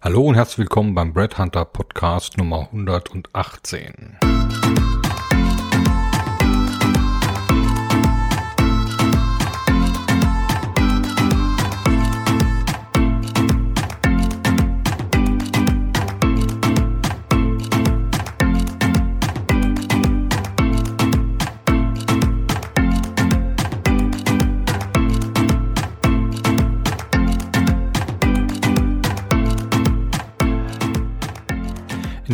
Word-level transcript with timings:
Hallo 0.00 0.22
und 0.22 0.36
herzlich 0.36 0.58
willkommen 0.58 0.94
beim 0.94 1.12
Bread 1.12 1.38
Hunter 1.38 1.64
Podcast 1.64 2.38
Nummer 2.38 2.68
118. 2.72 4.37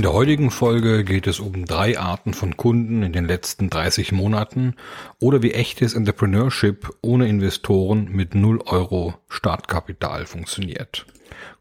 der 0.05 0.13
heutigen 0.13 0.51
Folge 0.51 1.03
geht 1.03 1.27
es 1.27 1.41
um 1.41 1.65
drei 1.65 1.99
Arten 1.99 2.35
von 2.35 2.59
Kunden 2.59 3.03
in 3.03 3.15
den 3.15 3.25
letzten 3.25 3.71
30 3.71 4.13
Monaten 4.13 4.75
oder 5.19 5.43
wie 5.43 5.53
echtes 5.53 5.95
Entrepreneurship 5.95 6.91
ohne 7.01 7.27
Investoren 7.27 8.11
mit 8.13 8.35
0 8.35 8.61
Euro 8.67 9.15
Startkapital 9.31 10.27
funktioniert. 10.27 11.07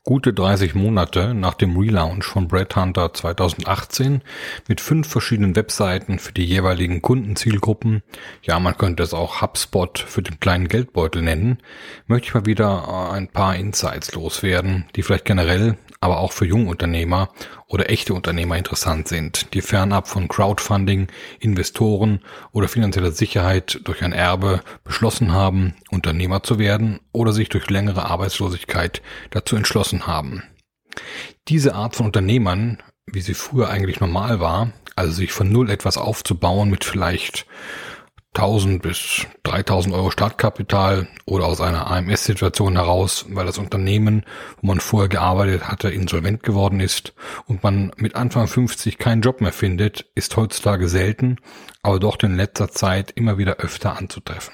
Gute 0.03 0.33
30 0.33 0.75
Monate 0.75 1.33
nach 1.33 1.53
dem 1.53 1.77
Relaunch 1.77 2.25
von 2.25 2.49
Bread 2.49 2.75
Hunter 2.75 3.13
2018 3.13 4.21
mit 4.67 4.81
fünf 4.81 5.07
verschiedenen 5.07 5.55
Webseiten 5.55 6.19
für 6.19 6.33
die 6.33 6.43
jeweiligen 6.43 7.01
Kundenzielgruppen, 7.01 8.03
ja 8.41 8.59
man 8.59 8.77
könnte 8.77 9.03
es 9.03 9.13
auch 9.13 9.41
HubSpot 9.41 9.99
für 9.99 10.21
den 10.21 10.41
kleinen 10.41 10.67
Geldbeutel 10.67 11.21
nennen, 11.21 11.59
möchte 12.07 12.27
ich 12.27 12.33
mal 12.33 12.45
wieder 12.45 13.13
ein 13.13 13.29
paar 13.29 13.55
Insights 13.55 14.13
loswerden, 14.13 14.83
die 14.97 15.03
vielleicht 15.03 15.23
generell 15.23 15.77
aber 16.01 16.19
auch 16.19 16.33
für 16.33 16.45
Jungunternehmer 16.45 17.29
oder 17.73 17.89
echte 17.89 18.13
Unternehmer 18.13 18.55
interessant 18.55 19.07
sind, 19.07 19.55
die 19.55 19.63
fernab 19.63 20.07
von 20.07 20.27
Crowdfunding, 20.27 21.07
Investoren 21.39 22.19
oder 22.51 22.67
finanzieller 22.67 23.11
Sicherheit 23.11 23.79
durch 23.85 24.03
ein 24.03 24.13
Erbe 24.13 24.61
beschlossen 24.83 25.31
haben, 25.33 25.73
Unternehmer 25.89 26.43
zu 26.43 26.59
werden 26.59 26.99
oder 27.13 27.33
sich 27.33 27.49
durch 27.49 27.71
längere 27.71 28.05
Arbeitslosigkeit 28.05 29.01
dazu 29.31 29.55
entschlossen 29.55 30.05
haben. 30.05 30.43
Diese 31.47 31.73
Art 31.73 31.95
von 31.95 32.05
Unternehmern, 32.05 32.77
wie 33.07 33.21
sie 33.21 33.33
früher 33.33 33.69
eigentlich 33.69 33.99
normal 33.99 34.39
war, 34.39 34.71
also 34.95 35.11
sich 35.11 35.31
von 35.31 35.51
Null 35.51 35.71
etwas 35.71 35.97
aufzubauen 35.97 36.69
mit 36.69 36.85
vielleicht 36.85 37.47
1000 38.35 38.81
bis 38.81 39.27
3000 39.43 39.93
Euro 39.93 40.09
Startkapital 40.09 41.07
oder 41.25 41.45
aus 41.45 41.61
einer 41.61 41.89
AMS-Situation 41.89 42.75
heraus, 42.75 43.25
weil 43.29 43.45
das 43.45 43.59
Unternehmen, 43.59 44.25
wo 44.61 44.67
man 44.67 44.79
vorher 44.79 45.09
gearbeitet 45.09 45.67
hatte, 45.67 45.89
insolvent 45.89 46.41
geworden 46.41 46.79
ist 46.79 47.13
und 47.47 47.63
man 47.63 47.91
mit 47.97 48.15
Anfang 48.15 48.47
50 48.47 48.97
keinen 48.97 49.21
Job 49.21 49.39
mehr 49.39 49.53
findet, 49.53 50.05
ist 50.15 50.35
heutzutage 50.35 50.89
selten, 50.89 51.37
aber 51.83 51.99
doch 51.99 52.17
in 52.23 52.35
letzter 52.35 52.69
Zeit 52.69 53.11
immer 53.11 53.37
wieder 53.37 53.57
öfter 53.57 53.97
anzutreffen. 53.97 54.53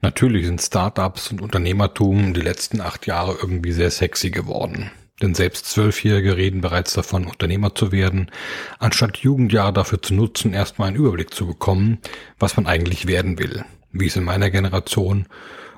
Natürlich 0.00 0.46
sind 0.46 0.60
Startups 0.60 1.30
und 1.30 1.40
Unternehmertum 1.40 2.34
die 2.34 2.40
letzten 2.40 2.80
acht 2.80 3.06
Jahre 3.06 3.36
irgendwie 3.40 3.72
sehr 3.72 3.90
sexy 3.90 4.30
geworden. 4.30 4.90
Denn 5.20 5.34
selbst 5.34 5.66
Zwölfjährige 5.66 6.36
reden 6.36 6.60
bereits 6.62 6.94
davon, 6.94 7.26
Unternehmer 7.26 7.74
zu 7.74 7.92
werden, 7.92 8.30
anstatt 8.78 9.18
Jugendjahre 9.18 9.72
dafür 9.72 10.00
zu 10.00 10.14
nutzen, 10.14 10.52
erstmal 10.52 10.88
einen 10.88 10.96
Überblick 10.96 11.34
zu 11.34 11.46
bekommen, 11.46 11.98
was 12.38 12.56
man 12.56 12.66
eigentlich 12.66 13.06
werden 13.06 13.38
will, 13.38 13.64
wie 13.92 14.06
es 14.06 14.16
in 14.16 14.24
meiner 14.24 14.50
Generation 14.50 15.26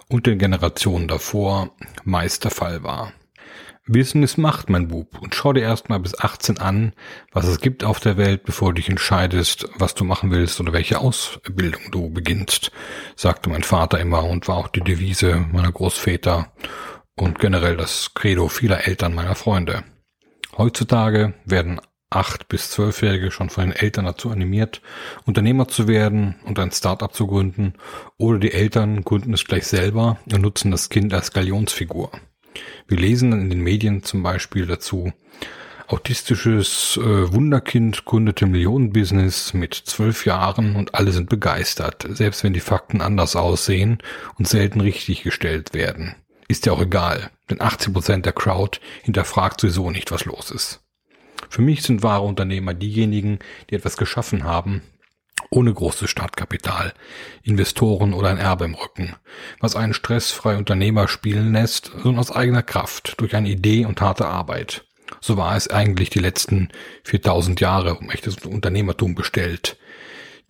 und 0.08 0.26
den 0.26 0.38
Generationen 0.38 1.08
davor 1.08 1.74
meist 2.04 2.44
der 2.44 2.50
Fall 2.50 2.82
war. 2.82 3.12
Wissen 3.86 4.22
ist 4.22 4.38
Macht, 4.38 4.70
mein 4.70 4.88
Bub, 4.88 5.20
und 5.20 5.34
schau 5.34 5.52
dir 5.52 5.60
erstmal 5.60 6.00
bis 6.00 6.18
18 6.18 6.56
an, 6.56 6.94
was 7.32 7.46
es 7.46 7.60
gibt 7.60 7.84
auf 7.84 8.00
der 8.00 8.16
Welt, 8.16 8.44
bevor 8.44 8.70
du 8.70 8.76
dich 8.76 8.88
entscheidest, 8.88 9.68
was 9.76 9.94
du 9.94 10.04
machen 10.04 10.30
willst 10.30 10.58
oder 10.58 10.72
welche 10.72 11.00
Ausbildung 11.00 11.82
du 11.90 12.08
beginnst, 12.08 12.72
sagte 13.14 13.50
mein 13.50 13.62
Vater 13.62 14.00
immer 14.00 14.24
und 14.24 14.48
war 14.48 14.56
auch 14.56 14.68
die 14.68 14.80
Devise 14.80 15.44
meiner 15.52 15.70
Großväter 15.70 16.50
und 17.16 17.38
generell 17.38 17.76
das 17.76 18.12
Credo 18.14 18.48
vieler 18.48 18.86
Eltern 18.86 19.14
meiner 19.14 19.34
Freunde. 19.34 19.84
Heutzutage 20.56 21.34
werden 21.44 21.80
acht 22.10 22.48
bis 22.48 22.70
zwölfjährige 22.70 23.30
schon 23.30 23.50
von 23.50 23.64
den 23.64 23.76
Eltern 23.76 24.04
dazu 24.04 24.30
animiert, 24.30 24.80
Unternehmer 25.26 25.68
zu 25.68 25.88
werden 25.88 26.36
und 26.44 26.58
ein 26.58 26.70
Startup 26.70 27.12
zu 27.12 27.26
gründen, 27.26 27.74
oder 28.18 28.38
die 28.38 28.52
Eltern 28.52 29.02
gründen 29.02 29.34
es 29.34 29.44
gleich 29.44 29.66
selber 29.66 30.18
und 30.32 30.42
nutzen 30.42 30.70
das 30.70 30.90
Kind 30.90 31.12
als 31.12 31.32
Galionsfigur. 31.32 32.10
Wir 32.86 32.98
lesen 32.98 33.32
in 33.32 33.50
den 33.50 33.60
Medien 33.60 34.04
zum 34.04 34.22
Beispiel 34.22 34.66
dazu, 34.66 35.12
autistisches 35.88 36.98
äh, 37.02 37.32
Wunderkind 37.32 38.04
gründete 38.04 38.46
Millionenbusiness 38.46 39.54
mit 39.54 39.74
zwölf 39.74 40.24
Jahren 40.24 40.76
und 40.76 40.94
alle 40.94 41.12
sind 41.12 41.28
begeistert, 41.28 42.06
selbst 42.10 42.44
wenn 42.44 42.52
die 42.52 42.60
Fakten 42.60 43.00
anders 43.00 43.36
aussehen 43.36 43.98
und 44.38 44.48
selten 44.48 44.80
richtig 44.80 45.22
gestellt 45.24 45.74
werden. 45.74 46.14
Ist 46.48 46.66
ja 46.66 46.72
auch 46.72 46.82
egal, 46.82 47.30
denn 47.50 47.58
80% 47.58 48.22
der 48.22 48.32
Crowd 48.32 48.78
hinterfragt 49.02 49.60
sowieso 49.60 49.90
nicht, 49.90 50.10
was 50.12 50.24
los 50.24 50.50
ist. 50.50 50.80
Für 51.48 51.62
mich 51.62 51.82
sind 51.82 52.02
wahre 52.02 52.24
Unternehmer 52.24 52.74
diejenigen, 52.74 53.38
die 53.70 53.76
etwas 53.76 53.96
geschaffen 53.96 54.44
haben, 54.44 54.82
ohne 55.50 55.72
großes 55.72 56.10
Startkapital, 56.10 56.94
Investoren 57.42 58.12
oder 58.12 58.28
ein 58.28 58.38
Erbe 58.38 58.64
im 58.64 58.74
Rücken, 58.74 59.14
was 59.60 59.76
einen 59.76 59.94
stressfrei 59.94 60.56
Unternehmer 60.56 61.08
spielen 61.08 61.52
lässt, 61.52 61.92
sondern 62.02 62.18
aus 62.18 62.32
eigener 62.32 62.62
Kraft, 62.62 63.14
durch 63.18 63.34
eine 63.36 63.48
Idee 63.48 63.84
und 63.86 64.00
harte 64.00 64.26
Arbeit. 64.26 64.84
So 65.20 65.36
war 65.36 65.56
es 65.56 65.68
eigentlich 65.68 66.10
die 66.10 66.18
letzten 66.18 66.68
4000 67.04 67.60
Jahre 67.60 67.94
um 67.94 68.10
echtes 68.10 68.36
Unternehmertum 68.44 69.14
bestellt. 69.14 69.76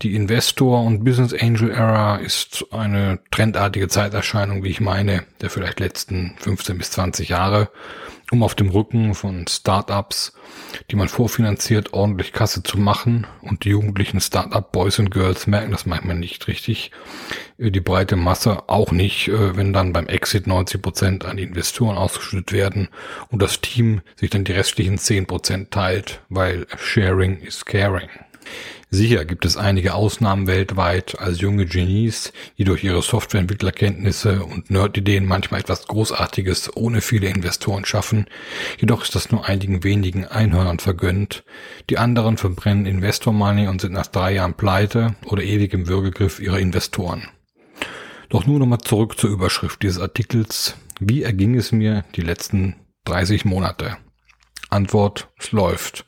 Die 0.02 0.16
Investor- 0.16 0.82
und 0.82 1.04
Business 1.04 1.32
Angel 1.32 1.70
Era 1.70 2.16
ist 2.16 2.66
eine 2.72 3.20
trendartige 3.30 3.88
Zeiterscheinung, 3.88 4.64
wie 4.64 4.70
ich 4.70 4.80
meine, 4.80 5.24
der 5.40 5.50
vielleicht 5.50 5.78
letzten 5.80 6.34
15 6.38 6.76
bis 6.78 6.90
20 6.90 7.28
Jahre, 7.28 7.70
um 8.30 8.42
auf 8.42 8.56
dem 8.56 8.70
Rücken 8.70 9.14
von 9.14 9.46
Startups, 9.46 10.32
die 10.90 10.96
man 10.96 11.08
vorfinanziert, 11.08 11.92
ordentlich 11.92 12.32
Kasse 12.32 12.64
zu 12.64 12.78
machen. 12.78 13.26
Und 13.40 13.64
die 13.64 13.70
jugendlichen 13.70 14.20
Startup 14.20 14.70
Boys 14.72 14.98
und 14.98 15.10
Girls 15.10 15.46
merken 15.46 15.70
das 15.70 15.86
manchmal 15.86 16.16
nicht 16.16 16.48
richtig. 16.48 16.90
Die 17.56 17.80
breite 17.80 18.16
Masse 18.16 18.68
auch 18.68 18.90
nicht, 18.90 19.28
äh, 19.28 19.56
wenn 19.56 19.72
dann 19.72 19.92
beim 19.92 20.08
Exit 20.08 20.48
90 20.48 20.82
Prozent 20.82 21.24
an 21.24 21.36
die 21.36 21.44
Investoren 21.44 21.96
ausgeschüttet 21.96 22.52
werden 22.52 22.88
und 23.28 23.40
das 23.40 23.60
Team 23.60 24.00
sich 24.16 24.30
dann 24.30 24.44
die 24.44 24.52
restlichen 24.52 24.98
10 24.98 25.26
Prozent 25.26 25.70
teilt, 25.70 26.20
weil 26.28 26.66
Sharing 26.76 27.40
is 27.40 27.64
Caring. 27.64 28.08
Sicher 28.94 29.24
gibt 29.24 29.44
es 29.44 29.56
einige 29.56 29.94
Ausnahmen 29.94 30.46
weltweit 30.46 31.18
als 31.18 31.40
junge 31.40 31.66
Genies, 31.66 32.32
die 32.58 32.62
durch 32.62 32.84
ihre 32.84 33.02
Softwareentwicklerkenntnisse 33.02 34.44
und 34.44 34.70
Nerdideen 34.70 35.26
manchmal 35.26 35.58
etwas 35.58 35.88
Großartiges 35.88 36.76
ohne 36.76 37.00
viele 37.00 37.26
Investoren 37.26 37.84
schaffen. 37.84 38.26
Jedoch 38.78 39.02
ist 39.02 39.16
das 39.16 39.32
nur 39.32 39.46
einigen 39.46 39.82
wenigen 39.82 40.26
Einhörnern 40.26 40.78
vergönnt. 40.78 41.42
Die 41.90 41.98
anderen 41.98 42.36
verbrennen 42.36 42.86
Investor 42.86 43.32
Money 43.32 43.66
und 43.66 43.80
sind 43.80 43.94
nach 43.94 44.06
drei 44.06 44.34
Jahren 44.34 44.54
pleite 44.54 45.16
oder 45.26 45.42
ewig 45.42 45.72
im 45.72 45.88
Würgegriff 45.88 46.38
ihrer 46.38 46.60
Investoren. 46.60 47.28
Doch 48.28 48.46
nur 48.46 48.60
nochmal 48.60 48.78
zurück 48.78 49.18
zur 49.18 49.30
Überschrift 49.30 49.82
dieses 49.82 49.98
Artikels. 49.98 50.76
Wie 51.00 51.24
erging 51.24 51.56
es 51.56 51.72
mir 51.72 52.04
die 52.14 52.22
letzten 52.22 52.76
30 53.06 53.44
Monate? 53.44 53.96
Antwort, 54.70 55.30
es 55.40 55.50
läuft. 55.50 56.06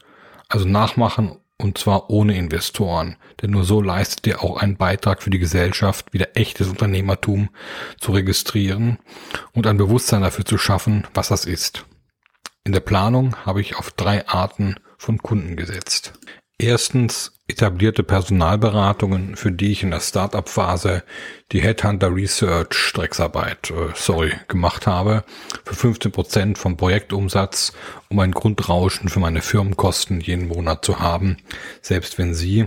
Also 0.48 0.68
nachmachen 0.68 1.40
und 1.58 1.78
zwar 1.78 2.10
ohne 2.10 2.36
Investoren, 2.36 3.16
denn 3.40 3.50
nur 3.50 3.64
so 3.64 3.80
leistet 3.80 4.26
ihr 4.26 4.42
auch 4.42 4.58
einen 4.58 4.76
Beitrag 4.76 5.22
für 5.22 5.30
die 5.30 5.38
Gesellschaft, 5.38 6.12
wieder 6.12 6.36
echtes 6.36 6.68
Unternehmertum 6.68 7.48
zu 7.98 8.12
registrieren 8.12 8.98
und 9.52 9.66
ein 9.66 9.78
Bewusstsein 9.78 10.22
dafür 10.22 10.44
zu 10.44 10.58
schaffen, 10.58 11.06
was 11.14 11.28
das 11.28 11.44
ist. 11.44 11.86
In 12.64 12.72
der 12.72 12.80
Planung 12.80 13.36
habe 13.46 13.60
ich 13.60 13.76
auf 13.76 13.90
drei 13.90 14.26
Arten 14.28 14.76
von 14.98 15.18
Kunden 15.18 15.56
gesetzt. 15.56 16.15
Erstens 16.58 17.32
etablierte 17.48 18.02
Personalberatungen, 18.02 19.36
für 19.36 19.52
die 19.52 19.72
ich 19.72 19.82
in 19.82 19.90
der 19.90 20.00
Startup-Phase 20.00 21.04
die 21.52 21.60
Headhunter 21.60 22.14
Research 22.14 22.92
Drecksarbeit, 22.94 23.70
äh, 23.70 23.92
sorry, 23.94 24.32
gemacht 24.48 24.86
habe, 24.86 25.24
für 25.64 25.74
15 25.74 26.12
Prozent 26.12 26.58
vom 26.58 26.78
Projektumsatz, 26.78 27.72
um 28.08 28.18
ein 28.20 28.32
Grundrauschen 28.32 29.10
für 29.10 29.20
meine 29.20 29.42
Firmenkosten 29.42 30.20
jeden 30.20 30.48
Monat 30.48 30.84
zu 30.84 30.98
haben, 30.98 31.36
selbst 31.82 32.16
wenn 32.16 32.34
Sie 32.34 32.66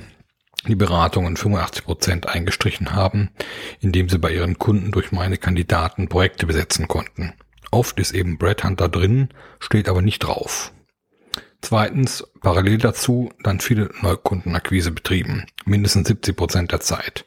die 0.67 0.75
Beratungen 0.75 1.35
85 1.35 1.85
Prozent 1.85 2.27
eingestrichen 2.27 2.93
haben, 2.93 3.31
indem 3.79 4.09
sie 4.09 4.19
bei 4.19 4.33
ihren 4.33 4.59
Kunden 4.59 4.91
durch 4.91 5.11
meine 5.11 5.37
Kandidaten 5.37 6.09
Projekte 6.09 6.45
besetzen 6.45 6.87
konnten. 6.87 7.33
Oft 7.71 7.99
ist 7.99 8.13
eben 8.13 8.37
Brad 8.37 8.63
Hunter 8.63 8.89
drin, 8.89 9.29
steht 9.59 9.87
aber 9.87 10.01
nicht 10.01 10.19
drauf. 10.19 10.73
Zweitens, 11.61 12.23
parallel 12.41 12.77
dazu 12.77 13.31
dann 13.43 13.59
viele 13.59 13.89
Neukundenakquise 14.01 14.91
betrieben, 14.91 15.45
mindestens 15.65 16.07
70 16.07 16.35
Prozent 16.35 16.71
der 16.71 16.79
Zeit. 16.79 17.25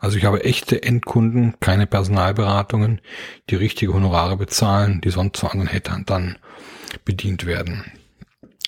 Also 0.00 0.16
ich 0.16 0.24
habe 0.24 0.44
echte 0.44 0.82
Endkunden, 0.82 1.54
keine 1.60 1.86
Personalberatungen, 1.86 3.00
die 3.50 3.56
richtige 3.56 3.92
Honorare 3.92 4.36
bezahlen, 4.36 5.00
die 5.02 5.10
sonst 5.10 5.38
zu 5.38 5.48
anderen 5.48 5.68
Headhuntern 5.68 6.38
bedient 7.04 7.44
werden. 7.44 7.84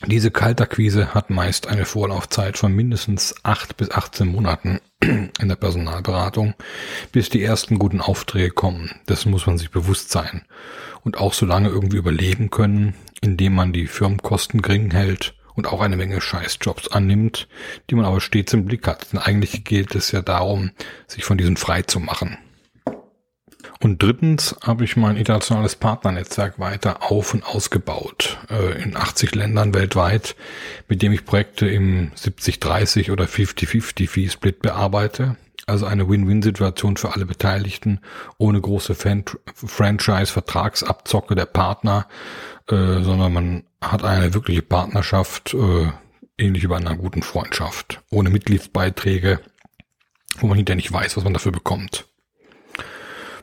Diese 0.06 0.30
Kaltakquise 0.30 1.12
hat 1.12 1.28
meist 1.28 1.66
eine 1.66 1.84
Vorlaufzeit 1.84 2.56
von 2.56 2.74
mindestens 2.74 3.34
acht 3.42 3.76
bis 3.76 3.90
18 3.90 4.28
Monaten 4.28 4.80
in 5.02 5.48
der 5.48 5.56
Personalberatung, 5.56 6.54
bis 7.12 7.28
die 7.28 7.42
ersten 7.42 7.78
guten 7.78 8.00
Aufträge 8.00 8.50
kommen. 8.50 8.90
Das 9.04 9.26
muss 9.26 9.46
man 9.46 9.58
sich 9.58 9.70
bewusst 9.70 10.10
sein. 10.10 10.42
Und 11.02 11.18
auch 11.18 11.34
so 11.34 11.44
lange 11.44 11.68
irgendwie 11.68 11.98
überleben 11.98 12.50
können, 12.50 12.94
indem 13.20 13.54
man 13.54 13.72
die 13.72 13.86
Firmenkosten 13.86 14.62
gering 14.62 14.90
hält 14.90 15.34
und 15.54 15.66
auch 15.66 15.80
eine 15.80 15.96
Menge 15.96 16.20
Scheißjobs 16.20 16.88
annimmt, 16.88 17.48
die 17.88 17.94
man 17.94 18.04
aber 18.04 18.20
stets 18.20 18.52
im 18.52 18.64
Blick 18.64 18.86
hat. 18.86 19.12
Denn 19.12 19.18
eigentlich 19.18 19.64
geht 19.64 19.94
es 19.94 20.12
ja 20.12 20.22
darum, 20.22 20.70
sich 21.06 21.24
von 21.24 21.38
diesen 21.38 21.56
frei 21.56 21.82
zu 21.82 22.00
machen. 22.00 22.38
Und 23.82 24.02
drittens 24.02 24.56
habe 24.62 24.84
ich 24.84 24.96
mein 24.96 25.16
internationales 25.16 25.74
Partnernetzwerk 25.74 26.58
weiter 26.58 27.10
auf 27.10 27.32
und 27.32 27.44
ausgebaut 27.44 28.38
äh, 28.50 28.82
in 28.82 28.94
80 28.94 29.34
Ländern 29.34 29.72
weltweit, 29.72 30.36
mit 30.88 31.00
dem 31.00 31.12
ich 31.12 31.24
Projekte 31.24 31.66
im 31.66 32.10
70-30 32.12 33.10
oder 33.10 33.24
50-50-Fee-Split 33.24 34.60
bearbeite. 34.60 35.36
Also 35.66 35.86
eine 35.86 36.08
Win-Win-Situation 36.08 36.96
für 36.96 37.12
alle 37.14 37.26
Beteiligten, 37.26 38.00
ohne 38.38 38.60
große 38.60 38.94
Franchise-Vertragsabzocke 38.94 41.34
der 41.34 41.46
Partner, 41.46 42.06
äh, 42.68 43.02
sondern 43.02 43.32
man 43.32 43.64
hat 43.80 44.04
eine 44.04 44.34
wirkliche 44.34 44.62
Partnerschaft, 44.62 45.54
äh, 45.54 45.90
ähnlich 46.38 46.62
wie 46.62 46.68
bei 46.68 46.76
einer 46.76 46.94
guten 46.96 47.22
Freundschaft, 47.22 48.00
ohne 48.10 48.30
Mitgliedsbeiträge, 48.30 49.40
wo 50.38 50.46
man 50.46 50.56
hinterher 50.56 50.76
nicht 50.76 50.92
weiß, 50.92 51.16
was 51.16 51.24
man 51.24 51.34
dafür 51.34 51.52
bekommt. 51.52 52.06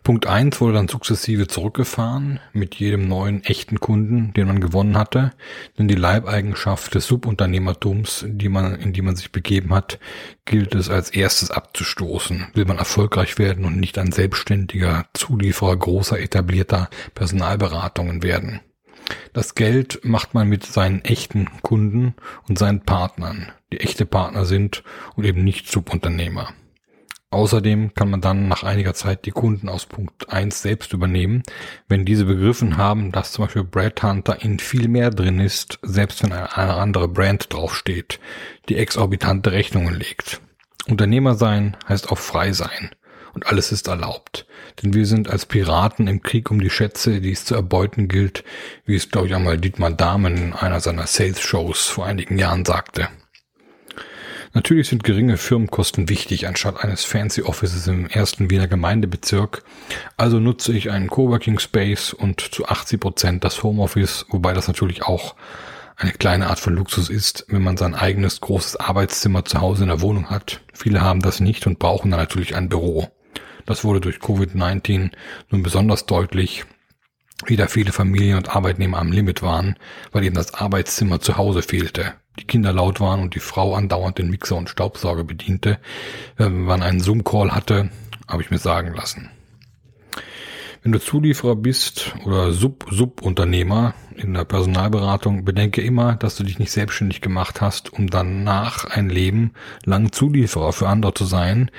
Punkt 0.08 0.26
eins 0.26 0.62
wurde 0.62 0.76
dann 0.76 0.88
sukzessive 0.88 1.48
zurückgefahren 1.48 2.40
mit 2.54 2.76
jedem 2.76 3.10
neuen 3.10 3.44
echten 3.44 3.82
Kunden, 3.82 4.32
den 4.32 4.48
man 4.48 4.62
gewonnen 4.62 4.98
hatte, 4.98 5.34
denn 5.78 5.90
die 5.90 5.96
Leibeigenschaft 5.96 6.96
des 6.96 7.08
Subunternehmertums, 7.08 8.24
die 8.26 8.48
man, 8.48 8.76
in 8.76 8.94
die 8.94 9.02
man 9.02 9.18
sich 9.18 9.34
begeben 9.34 9.74
hat, 9.74 10.00
gilt 10.46 10.76
es 10.76 10.90
als 10.90 11.10
erstes 11.10 11.52
abzustoßen. 11.52 12.48
Will 12.54 12.64
man 12.64 12.78
erfolgreich 12.78 13.38
werden 13.38 13.66
und 13.66 13.82
nicht 13.82 13.98
ein 13.98 14.14
selbstständiger 14.14 15.08
Zulieferer 15.14 15.76
großer 15.76 16.18
etablierter 16.18 16.90
Personalberatungen 17.14 18.24
werden. 18.24 18.62
Das 19.34 19.56
Geld 19.56 20.00
macht 20.06 20.34
man 20.34 20.48
mit 20.48 20.66
seinen 20.66 21.02
echten 21.04 21.50
Kunden 21.64 22.16
und 22.48 22.58
seinen 22.58 22.80
Partnern, 22.86 23.52
die 23.74 23.82
echte 23.82 24.06
Partner 24.06 24.46
sind 24.46 24.86
und 25.18 25.26
eben 25.26 25.44
nicht 25.44 25.70
Subunternehmer. 25.70 26.54
Außerdem 27.30 27.94
kann 27.94 28.10
man 28.10 28.22
dann 28.22 28.48
nach 28.48 28.64
einiger 28.64 28.94
Zeit 28.94 29.26
die 29.26 29.32
Kunden 29.32 29.68
aus 29.68 29.86
Punkt 29.86 30.30
1 30.32 30.62
selbst 30.62 30.94
übernehmen, 30.94 31.44
wenn 31.90 32.06
diese 32.06 32.24
begriffen 32.24 32.78
haben, 32.78 33.12
dass 33.12 33.34
zum 33.34 33.46
Beispiel 33.46 33.66
Brad 33.66 34.02
Hunter 34.02 34.42
in 34.42 34.60
viel 34.60 34.88
mehr 34.88 35.10
drin 35.10 35.42
ist, 35.42 35.78
selbst 35.82 36.24
wenn 36.24 36.32
eine, 36.32 36.56
andere 36.56 37.10
Brand 37.10 37.52
draufsteht, 37.52 38.22
die 38.70 38.78
exorbitante 38.78 39.52
Rechnungen 39.52 39.94
legt. 39.94 40.40
Unternehmer 40.88 41.36
sein 41.36 41.76
heißt 41.90 42.12
auch 42.12 42.18
frei 42.18 42.54
sein. 42.54 42.92
Und 43.34 43.46
alles 43.48 43.72
ist 43.72 43.88
erlaubt. 43.88 44.48
Denn 44.82 44.96
wir 44.96 45.06
sind 45.06 45.30
als 45.30 45.46
Piraten 45.46 46.08
im 46.08 46.24
Krieg 46.24 46.50
um 46.50 46.60
die 46.60 46.72
Schätze, 46.72 47.22
die 47.22 47.34
es 47.34 47.46
zu 47.46 47.54
erbeuten 47.54 48.08
gilt, 48.08 48.44
wie 48.86 48.96
es, 48.96 49.12
glaube 49.12 49.28
ich, 49.28 49.36
einmal 49.36 49.60
Dietmar 49.60 49.92
Dahmen 49.92 50.38
in 50.38 50.54
einer 50.54 50.80
seiner 50.80 51.06
Sales-Shows 51.06 51.86
vor 51.86 52.08
einigen 52.08 52.40
Jahren 52.40 52.66
sagte. 52.66 53.10
Natürlich 54.58 54.88
sind 54.88 55.04
geringe 55.04 55.38
Firmenkosten 55.38 56.10
wichtig 56.10 56.48
anstatt 56.48 56.84
eines 56.84 57.06
Fancy 57.06 57.44
Offices 57.44 57.86
im 57.86 58.08
ersten 58.08 58.50
Wiener 58.50 58.68
Gemeindebezirk. 58.68 59.62
Also 60.18 60.40
nutze 60.40 60.74
ich 60.74 60.90
einen 60.90 61.12
Coworking 61.12 61.60
Space 61.60 62.12
und 62.12 62.42
zu 62.42 62.66
80 62.66 63.00
Prozent 63.00 63.44
das 63.44 63.62
Homeoffice, 63.62 64.26
wobei 64.30 64.54
das 64.54 64.68
natürlich 64.68 65.04
auch 65.04 65.36
eine 65.96 66.12
kleine 66.12 66.48
Art 66.48 66.60
von 66.60 66.74
Luxus 66.74 67.12
ist, 67.12 67.46
wenn 67.50 67.62
man 67.62 67.78
sein 67.78 67.94
eigenes 67.94 68.42
großes 68.42 68.78
Arbeitszimmer 68.78 69.46
zu 69.46 69.62
Hause 69.62 69.84
in 69.84 69.90
der 69.90 70.02
Wohnung 70.02 70.32
hat. 70.32 70.62
Viele 70.74 71.02
haben 71.02 71.22
das 71.22 71.40
nicht 71.40 71.68
und 71.68 71.78
brauchen 71.78 72.10
dann 72.10 72.20
natürlich 72.20 72.56
ein 72.56 72.68
Büro. 72.68 73.12
Das 73.68 73.84
wurde 73.84 74.02
durch 74.02 74.16
Covid-19 74.16 75.12
nun 75.52 75.62
besonders 75.62 76.08
deutlich, 76.08 76.66
wie 77.46 77.56
da 77.56 77.68
viele 77.68 77.92
Familien 77.92 78.38
und 78.38 78.56
Arbeitnehmer 78.56 78.98
am 78.98 79.12
Limit 79.12 79.42
waren, 79.42 79.78
weil 80.12 80.24
eben 80.24 80.36
das 80.36 80.54
Arbeitszimmer 80.54 81.20
zu 81.20 81.38
Hause 81.38 81.62
fehlte 81.62 82.16
die 82.40 82.46
Kinder 82.46 82.74
laut 82.74 83.00
waren 83.00 83.22
und 83.22 83.36
die 83.36 83.40
Frau 83.40 83.74
andauernd 83.76 84.18
den 84.18 84.30
Mixer 84.30 84.56
und 84.56 84.70
Staubsauger 84.70 85.24
bediente. 85.24 85.80
Wenn 86.36 86.62
man 86.62 86.84
einen 86.84 87.00
Zoom-Call 87.00 87.52
hatte, 87.52 87.90
habe 88.28 88.42
ich 88.42 88.52
mir 88.52 88.60
sagen 88.60 88.94
lassen. 88.94 89.32
Wenn 90.84 90.92
du 90.92 91.00
Zulieferer 91.00 91.56
bist 91.56 92.16
oder 92.26 92.52
Sub-Subunternehmer 92.52 93.94
in 94.16 94.34
der 94.34 94.46
Personalberatung, 94.46 95.44
bedenke 95.44 95.82
immer, 95.82 96.16
dass 96.16 96.36
du 96.36 96.44
dich 96.44 96.60
nicht 96.60 96.72
selbstständig 96.72 97.22
gemacht 97.22 97.62
hast, 97.62 97.94
um 97.94 98.10
danach 98.10 98.86
ein 98.86 99.10
Leben 99.10 99.54
lang 99.86 100.12
Zulieferer 100.12 100.74
für 100.74 100.88
andere 100.88 101.14
zu 101.14 101.26
sein, 101.26 101.72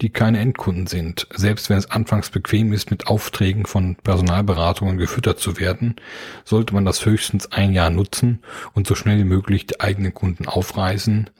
die 0.00 0.10
keine 0.10 0.40
Endkunden 0.40 0.86
sind. 0.86 1.26
Selbst 1.34 1.70
wenn 1.70 1.78
es 1.78 1.90
anfangs 1.90 2.30
bequem 2.30 2.72
ist, 2.72 2.90
mit 2.90 3.06
Aufträgen 3.06 3.66
von 3.66 3.96
Personalberatungen 3.96 4.98
gefüttert 4.98 5.38
zu 5.38 5.58
werden, 5.58 5.96
sollte 6.44 6.74
man 6.74 6.84
das 6.84 7.06
höchstens 7.06 7.50
ein 7.52 7.72
Jahr 7.72 7.90
nutzen 7.90 8.42
und 8.72 8.86
so 8.86 8.94
schnell 8.94 9.18
wie 9.18 9.24
möglich 9.24 9.66
die 9.66 9.80
eigenen 9.80 10.14
Kunden 10.14 10.46
aufreißen, 10.46 11.30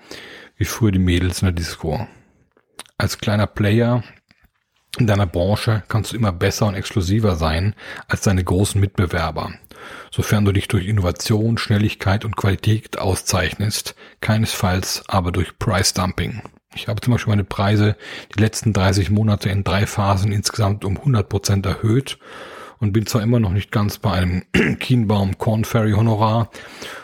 wie 0.57 0.65
früher 0.65 0.93
die 0.93 0.99
Mädels 0.99 1.43
in 1.43 1.47
der 1.47 1.53
Disco. 1.53 2.07
Als 2.97 3.19
kleiner 3.19 3.49
Player 3.49 4.05
in 4.99 5.07
deiner 5.07 5.27
Branche 5.27 5.83
kannst 5.89 6.13
du 6.13 6.17
immer 6.17 6.33
besser 6.33 6.67
und 6.67 6.75
exklusiver 6.75 7.37
sein 7.37 7.75
als 8.09 8.23
deine 8.23 8.45
großen 8.45 8.81
Mitbewerber, 8.81 9.53
sofern 10.11 10.45
du 10.45 10.53
dich 10.53 10.69
durch 10.69 10.87
Innovation, 10.87 11.59
Schnelligkeit 11.59 12.25
und 12.25 12.37
Qualität 12.37 12.99
auszeichnest, 12.99 13.95
keinesfalls 14.21 15.05
aber 15.09 15.33
durch 15.33 15.59
Price 15.59 15.95
Dumping. 15.95 16.43
Ich 16.75 16.89
habe 16.89 17.01
zum 17.01 17.13
Beispiel 17.13 17.31
meine 17.31 17.45
Preise 17.45 17.97
die 18.35 18.41
letzten 18.41 18.73
30 18.73 19.11
Monate 19.11 19.49
in 19.49 19.65
drei 19.65 19.87
Phasen 19.87 20.33
insgesamt 20.33 20.85
um 20.85 20.97
100 20.97 21.29
Prozent 21.29 21.67
erhöht 21.67 22.19
und 22.79 22.93
bin 22.93 23.07
zwar 23.07 23.23
immer 23.23 23.41
noch 23.41 23.53
nicht 23.53 23.73
ganz 23.73 23.99
bei 23.99 24.13
einem 24.13 24.45
Kienbaum 24.81 25.39
Corn 25.39 25.65
Ferry 25.65 25.93
Honorar 25.93 26.51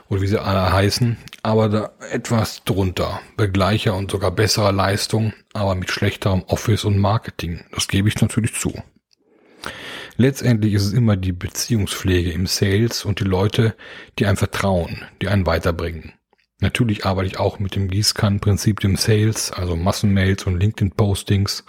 oder 0.09 0.21
wie 0.21 0.27
sie 0.27 0.43
alle 0.43 0.73
heißen, 0.73 1.17
aber 1.43 1.69
da 1.69 1.91
etwas 2.11 2.65
drunter, 2.65 3.21
bei 3.37 3.47
gleicher 3.47 3.97
und 3.97 4.11
sogar 4.11 4.31
besserer 4.31 4.73
Leistung, 4.73 5.33
aber 5.53 5.75
mit 5.75 5.91
schlechterem 5.91 6.43
Office 6.45 6.85
und 6.85 6.99
Marketing. 6.99 7.65
Das 7.73 7.89
gebe 7.89 8.09
ich 8.09 8.21
natürlich 8.21 8.55
zu. 8.55 8.83
Letztendlich 10.17 10.75
ist 10.75 10.85
es 10.85 10.93
immer 10.93 11.17
die 11.17 11.33
Beziehungspflege 11.33 12.31
im 12.33 12.47
Sales 12.47 13.05
und 13.05 13.21
die 13.21 13.25
Leute, 13.25 13.75
die 14.19 14.27
einem 14.27 14.37
vertrauen, 14.37 15.05
die 15.23 15.29
einen 15.29 15.47
weiterbringen. 15.47 16.13
Natürlich 16.61 17.07
arbeite 17.07 17.29
ich 17.29 17.39
auch 17.39 17.59
mit 17.59 17.75
dem 17.75 17.89
Gießkannenprinzip 17.89 18.81
dem 18.81 18.97
Sales, 18.97 19.51
also 19.51 19.77
Massenmails 19.77 20.45
und 20.45 20.61
LinkedIn-Postings. 20.61 21.65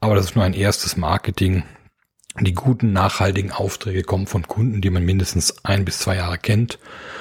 Aber 0.00 0.16
das 0.16 0.26
ist 0.26 0.34
nur 0.36 0.44
ein 0.44 0.54
erstes 0.54 0.96
Marketing. 0.96 1.62
Die 2.40 2.52
guten, 2.52 2.92
nachhaltigen 2.92 3.50
Aufträge 3.50 4.02
kommen 4.02 4.26
von 4.26 4.46
Kunden, 4.46 4.82
die 4.82 4.90
man 4.90 5.04
mindestens 5.04 5.64
ein 5.64 5.84
bis 5.86 5.98
zwei 6.00 6.16
Jahre 6.16 6.36
kennt 6.36 6.78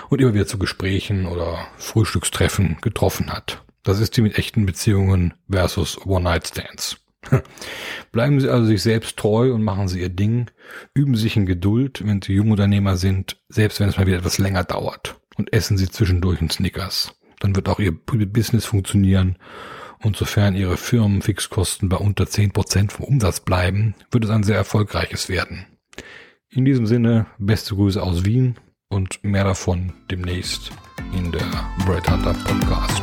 und 0.10 0.20
immer 0.20 0.34
wieder 0.34 0.48
zu 0.48 0.60
Gesprächen 0.60 1.26
oder 1.26 1.68
Frühstückstreffen 1.78 2.78
getroffen 2.82 3.32
hat. 3.32 3.64
Das 3.84 4.00
ist 4.00 4.18
die 4.18 4.22
mit 4.22 4.38
echten 4.38 4.66
Beziehungen 4.66 5.34
versus 5.50 6.06
One-Night-Stands. 6.06 6.98
Bleiben 8.12 8.40
Sie 8.40 8.50
also 8.50 8.66
sich 8.66 8.82
selbst 8.82 9.18
treu 9.18 9.54
und 9.54 9.64
machen 9.64 9.88
Sie 9.88 10.02
Ihr 10.02 10.10
Ding. 10.10 10.52
Üben 10.94 11.16
Sie 11.16 11.24
sich 11.24 11.38
in 11.38 11.46
Geduld, 11.46 12.06
wenn 12.06 12.22
Sie 12.22 12.34
Jungunternehmer 12.34 12.98
sind, 12.98 13.38
selbst 13.48 13.80
wenn 13.80 13.90
es 13.90 13.98
mal 13.98 14.08
wieder 14.08 14.18
etwas 14.18 14.38
länger 14.38 14.64
dauert 14.64 15.16
und 15.38 15.54
essen 15.54 15.78
Sie 15.78 15.90
zwischendurch 15.90 16.42
einen 16.42 16.50
Snickers. 16.50 17.14
Dann 17.40 17.56
wird 17.56 17.70
auch 17.70 17.80
Ihr 17.80 17.94
Business 17.94 18.66
funktionieren 18.66 19.38
und 20.02 20.16
sofern 20.16 20.56
Ihre 20.56 20.78
Firmenfixkosten 20.78 21.90
bei 21.90 21.98
unter 21.98 22.26
10% 22.26 22.92
vom 22.92 23.06
Umsatz 23.06 23.40
bleiben, 23.40 23.96
wird 24.12 24.26
es 24.26 24.30
ein 24.30 24.44
sehr 24.44 24.58
erfolgreiches 24.58 25.30
werden. 25.30 25.66
In 26.50 26.66
diesem 26.66 26.88
Sinne, 26.88 27.26
beste 27.38 27.76
Grüße 27.76 28.02
aus 28.02 28.24
Wien 28.26 28.56
und 28.90 29.24
mehr 29.24 29.44
davon 29.44 29.94
demnächst 30.10 30.72
in 31.14 31.32
der 31.32 31.46
Brad 31.86 32.10
Hunter 32.10 32.34
Podcast 32.34 32.95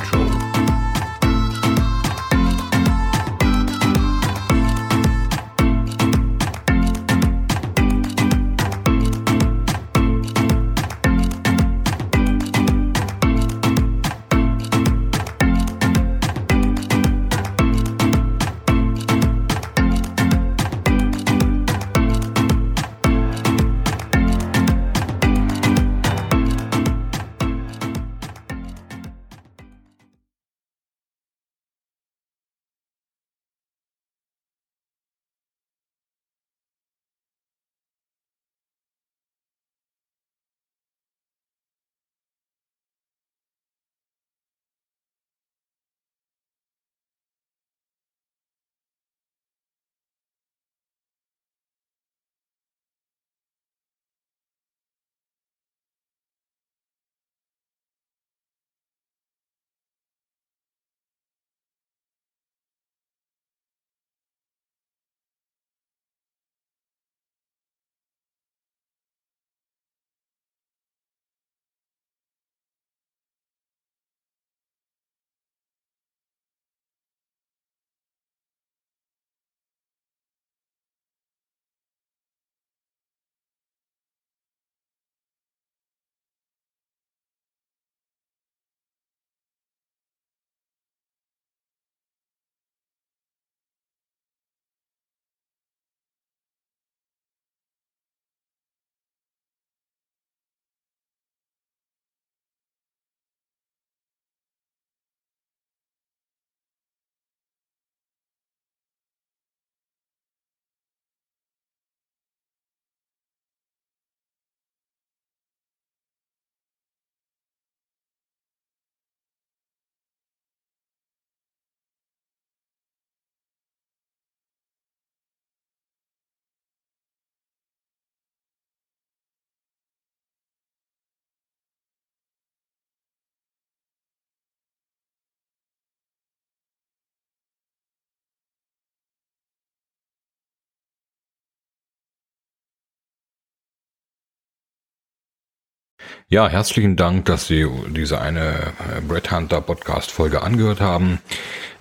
Ja, 146.32 146.48
herzlichen 146.48 146.96
Dank, 146.96 147.26
dass 147.26 147.46
Sie 147.46 147.68
diese 147.88 148.18
eine 148.18 148.72
äh, 148.96 149.02
Brett 149.06 149.30
Hunter 149.30 149.60
Podcast 149.60 150.10
Folge 150.10 150.40
angehört 150.40 150.80
haben. 150.80 151.18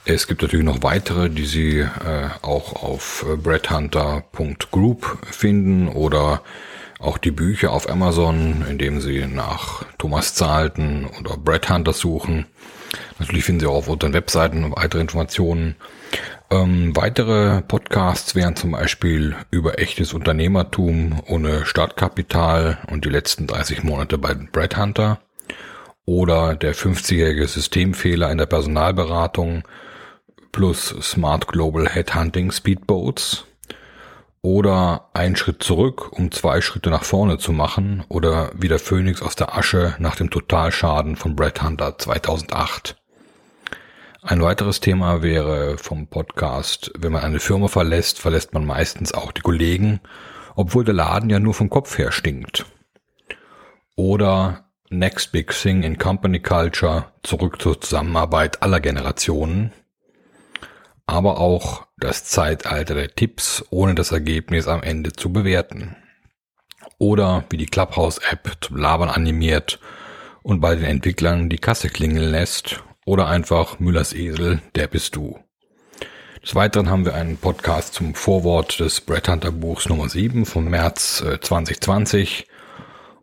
Es 0.03 0.27
gibt 0.27 0.41
natürlich 0.41 0.65
noch 0.65 0.83
weitere, 0.83 1.29
die 1.29 1.45
Sie 1.45 1.79
äh, 1.79 1.87
auch 2.41 2.83
auf 2.83 3.25
äh, 3.31 3.37
breadhunter.group 3.37 5.19
finden 5.25 5.87
oder 5.87 6.41
auch 6.99 7.17
die 7.17 7.31
Bücher 7.31 7.71
auf 7.71 7.89
Amazon, 7.89 8.65
indem 8.69 8.99
Sie 8.99 9.25
nach 9.25 9.85
Thomas 9.97 10.33
Zahlten 10.33 11.07
oder 11.17 11.37
Brett 11.37 11.69
Hunter 11.69 11.93
suchen. 11.93 12.45
Natürlich 13.19 13.45
finden 13.45 13.61
Sie 13.61 13.67
auch 13.67 13.75
auf 13.75 13.87
unseren 13.87 14.11
Webseiten 14.11 14.69
weitere 14.75 14.99
Informationen. 14.99 15.77
Ähm, 16.51 16.93
weitere 16.97 17.61
Podcasts 17.61 18.35
wären 18.35 18.57
zum 18.57 18.71
Beispiel 18.71 19.37
über 19.51 19.79
echtes 19.79 20.13
Unternehmertum 20.13 21.23
ohne 21.27 21.65
Startkapital 21.65 22.79
und 22.91 23.05
die 23.05 23.09
letzten 23.09 23.47
30 23.47 23.83
Monate 23.83 24.17
bei 24.17 24.33
Brad 24.33 24.77
Hunter 24.77 25.21
oder 26.03 26.55
der 26.55 26.75
50-jährige 26.75 27.47
Systemfehler 27.47 28.29
in 28.29 28.37
der 28.37 28.47
Personalberatung 28.47 29.63
plus 30.51 30.93
Smart 31.01 31.47
Global 31.47 31.87
Headhunting 31.87 32.51
Speedboats 32.51 33.45
oder 34.41 35.09
ein 35.13 35.37
Schritt 35.37 35.63
zurück, 35.63 36.11
um 36.11 36.31
zwei 36.31 36.59
Schritte 36.59 36.89
nach 36.89 37.05
vorne 37.05 37.37
zu 37.37 37.53
machen 37.53 38.03
oder 38.09 38.51
wie 38.57 38.67
der 38.67 38.79
Phönix 38.79 39.21
aus 39.21 39.37
der 39.37 39.55
Asche 39.55 39.95
nach 39.99 40.17
dem 40.17 40.29
Totalschaden 40.29 41.15
von 41.15 41.37
Brad 41.37 41.63
Hunter 41.63 41.97
2008. 41.97 43.00
Ein 44.23 44.43
weiteres 44.43 44.79
Thema 44.79 45.23
wäre 45.23 45.79
vom 45.79 46.05
Podcast, 46.05 46.91
wenn 46.95 47.11
man 47.11 47.23
eine 47.23 47.39
Firma 47.39 47.67
verlässt, 47.67 48.19
verlässt 48.19 48.53
man 48.53 48.65
meistens 48.65 49.15
auch 49.15 49.31
die 49.31 49.41
Kollegen, 49.41 49.99
obwohl 50.55 50.85
der 50.85 50.93
Laden 50.93 51.31
ja 51.31 51.39
nur 51.39 51.55
vom 51.55 51.71
Kopf 51.71 51.97
her 51.97 52.11
stinkt. 52.11 52.67
Oder 53.95 54.69
Next 54.91 55.31
Big 55.31 55.49
Thing 55.49 55.81
in 55.81 55.97
Company 55.97 56.39
Culture, 56.39 57.11
zurück 57.23 57.59
zur 57.59 57.81
Zusammenarbeit 57.81 58.61
aller 58.61 58.79
Generationen. 58.79 59.71
Aber 61.07 61.39
auch 61.39 61.87
das 61.97 62.23
Zeitalter 62.23 62.93
der 62.93 63.15
Tipps, 63.15 63.65
ohne 63.71 63.95
das 63.95 64.11
Ergebnis 64.11 64.67
am 64.67 64.83
Ende 64.83 65.13
zu 65.13 65.33
bewerten. 65.33 65.95
Oder 66.99 67.45
wie 67.49 67.57
die 67.57 67.65
Clubhouse-App 67.65 68.57
zum 68.61 68.77
Labern 68.77 69.09
animiert 69.09 69.79
und 70.43 70.61
bei 70.61 70.75
den 70.75 70.85
Entwicklern 70.85 71.49
die 71.49 71.57
Kasse 71.57 71.89
klingeln 71.89 72.29
lässt 72.29 72.83
oder 73.05 73.27
einfach 73.27 73.79
Müllers 73.79 74.13
Esel, 74.13 74.61
der 74.75 74.87
bist 74.87 75.15
du. 75.15 75.39
Des 76.43 76.55
Weiteren 76.55 76.89
haben 76.89 77.05
wir 77.05 77.13
einen 77.13 77.37
Podcast 77.37 77.93
zum 77.93 78.15
Vorwort 78.15 78.79
des 78.79 79.01
Brett 79.01 79.29
Hunter 79.29 79.51
Buchs 79.51 79.87
Nummer 79.87 80.09
7 80.09 80.45
vom 80.45 80.65
März 80.65 81.23
2020 81.41 82.41
äh, 82.41 82.51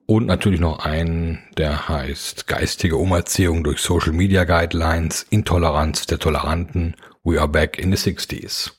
und 0.06 0.26
natürlich 0.26 0.61
noch 0.61 0.85
einen, 0.85 1.40
der 1.56 1.88
heißt 1.88 2.47
Geistige 2.47 2.97
Umerziehung 2.97 3.64
durch 3.64 3.80
Social 3.80 4.12
Media 4.12 4.44
Guidelines, 4.44 5.26
Intoleranz 5.28 6.06
der 6.06 6.18
Toleranten, 6.18 6.94
We 7.25 7.38
are 7.38 7.49
back 7.49 7.78
in 7.78 7.94
the 7.94 8.11
60s. 8.11 8.73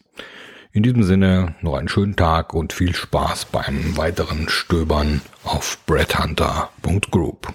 In 0.72 0.84
diesem 0.84 1.03
Sinne 1.03 1.56
noch 1.62 1.75
einen 1.75 1.89
schönen 1.89 2.15
Tag 2.15 2.53
und 2.53 2.74
viel 2.74 2.96
Spaß 2.96 3.46
beim 3.46 3.98
weiteren 3.98 4.50
Stöbern 4.50 5.22
auf 5.44 5.79
breadhunter.group. 5.86 7.53